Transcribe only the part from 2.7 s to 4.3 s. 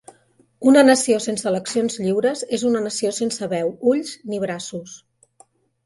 una nació sense veu, ulls